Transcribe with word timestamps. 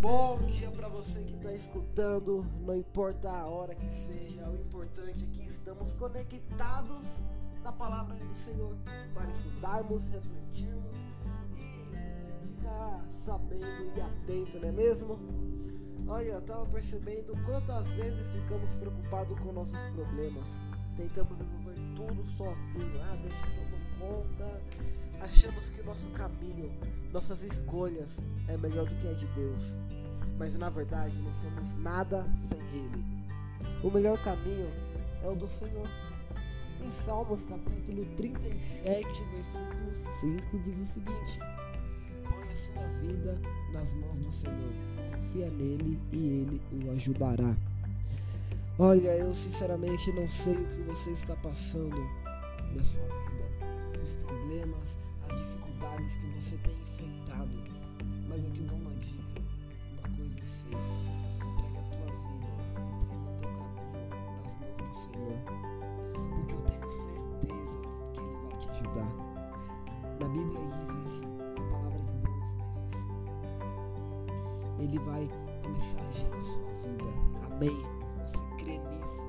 Bom 0.00 0.38
dia 0.46 0.70
para 0.70 0.88
você 0.88 1.22
que 1.24 1.34
está 1.34 1.52
escutando, 1.52 2.42
não 2.62 2.74
importa 2.74 3.30
a 3.30 3.44
hora 3.44 3.74
que 3.74 3.92
seja, 3.92 4.48
o 4.48 4.56
importante 4.56 5.24
é 5.24 5.26
que 5.26 5.46
estamos 5.46 5.92
conectados 5.92 7.22
na 7.62 7.70
palavra 7.70 8.14
do 8.14 8.34
Senhor 8.34 8.74
para 9.12 9.30
estudarmos, 9.30 10.08
refletirmos 10.08 10.96
e 11.54 12.48
ficar 12.48 13.04
sabendo 13.10 13.92
e 13.94 14.00
atento, 14.00 14.58
não 14.58 14.68
é 14.70 14.72
mesmo? 14.72 15.18
Olha, 16.08 16.30
eu 16.30 16.40
tava 16.40 16.64
percebendo 16.64 17.36
quantas 17.44 17.88
vezes 17.88 18.30
ficamos 18.30 18.76
preocupados 18.76 19.38
com 19.38 19.52
nossos 19.52 19.84
problemas. 19.90 20.48
Tentamos 20.96 21.38
resolver 21.38 21.76
tudo 21.94 22.24
sozinho. 22.24 23.02
Ah, 23.02 23.16
deixa 23.22 23.46
dou 23.48 23.64
conta. 23.64 23.89
Que 25.80 25.86
nosso 25.86 26.10
caminho, 26.10 26.70
nossas 27.10 27.42
escolhas 27.42 28.18
é 28.48 28.56
melhor 28.58 28.84
do 28.84 28.94
que 28.96 29.08
a 29.08 29.14
de 29.14 29.26
Deus. 29.28 29.78
Mas 30.38 30.54
na 30.58 30.68
verdade 30.68 31.16
não 31.22 31.32
somos 31.32 31.74
nada 31.76 32.30
sem 32.34 32.58
Ele. 32.58 33.02
O 33.82 33.90
melhor 33.90 34.22
caminho 34.22 34.68
é 35.24 35.28
o 35.28 35.34
do 35.34 35.48
Senhor. 35.48 35.88
Em 36.84 36.92
Salmos 36.92 37.42
capítulo 37.44 38.04
37, 38.16 39.06
versículo 39.32 39.94
5 39.94 40.58
diz 40.58 40.80
o 40.80 40.92
seguinte: 40.92 41.40
Põe 42.28 42.42
a 42.42 42.54
sua 42.54 42.86
vida 43.00 43.40
nas 43.72 43.94
mãos 43.94 44.18
do 44.18 44.32
Senhor, 44.34 44.72
confia 45.16 45.48
nele 45.48 45.98
e 46.12 46.16
ele 46.16 46.62
o 46.72 46.90
ajudará. 46.90 47.56
Olha, 48.78 49.16
eu 49.16 49.32
sinceramente 49.32 50.12
não 50.12 50.28
sei 50.28 50.56
o 50.56 50.66
que 50.66 50.82
você 50.82 51.12
está 51.12 51.34
passando 51.36 51.96
na 52.74 52.84
sua 52.84 53.02
vida, 53.02 53.30
os 54.02 54.14
problemas, 54.16 54.98
as 55.28 55.36
dificuldades 55.36 56.16
que 56.16 56.26
você 56.28 56.56
tem 56.58 56.74
enfrentado, 56.80 57.58
mas 58.28 58.42
eu 58.44 58.50
te 58.52 58.62
dou 58.62 58.76
uma 58.78 58.94
dica, 58.94 59.42
uma 59.92 60.16
coisa 60.16 60.40
eu 60.40 60.46
sei: 60.46 60.70
entrega 60.70 61.78
a 61.78 61.82
tua 61.82 62.06
vida, 62.06 62.46
entrega 62.94 63.20
o 63.20 63.34
teu 63.38 63.50
caminho 63.50 64.36
nas 64.42 64.52
mãos 64.60 64.78
do 64.78 64.94
Senhor, 64.94 65.38
porque 66.34 66.54
eu 66.54 66.62
tenho 66.62 66.90
certeza 66.90 67.78
que 68.14 68.20
Ele 68.20 68.36
vai 68.46 68.58
te 68.58 68.68
ajudar. 68.70 69.30
Na 70.20 70.28
Bíblia 70.28 70.60
diz 70.76 71.12
isso, 71.12 71.24
a 71.58 71.62
palavra 71.70 71.98
de 72.00 72.12
Deus 72.18 72.56
diz 72.56 72.94
isso. 72.94 73.08
Ele 74.78 74.98
vai 75.00 75.30
começar 75.62 76.00
a 76.00 76.08
agir 76.08 76.28
na 76.28 76.42
sua 76.42 76.72
vida. 76.74 77.10
Amém. 77.46 78.00
Você 78.26 78.44
crê 78.58 78.78
nisso? 78.78 79.28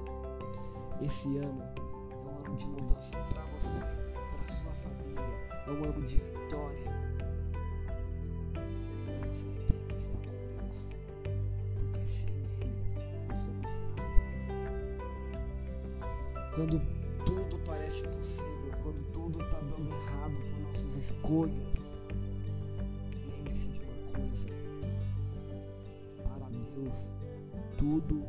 Esse 1.02 1.38
ano 1.38 1.62
é 1.62 2.16
um 2.16 2.46
ano 2.46 2.56
de 2.56 2.66
mudança 2.68 3.18
para 3.30 3.46
você. 3.48 4.01
É 5.72 5.74
um 5.74 5.86
ano 5.86 6.02
de 6.02 6.18
vitória. 6.18 6.92
Você 9.32 9.48
tem 9.70 9.80
que 9.88 9.96
estar 9.96 10.18
com 10.18 10.68
Deus, 10.68 10.90
porque 11.80 12.08
sem 12.08 12.30
Ele 12.60 12.76
não 13.30 13.36
somos 13.38 13.72
nada. 13.72 14.04
Quando 16.54 16.82
tudo 17.26 17.58
parece 17.66 18.06
possível, 18.10 18.74
quando 18.84 19.02
tudo 19.14 19.42
está 19.42 19.60
dando 19.62 19.90
errado 19.90 20.36
por 20.36 20.60
nossas 20.60 20.98
escolhas, 20.98 21.98
lembre-se 23.30 23.70
de 23.70 23.80
uma 23.80 23.96
coisa: 24.20 24.50
para 26.22 26.50
Deus, 26.50 27.12
tudo 27.78 28.28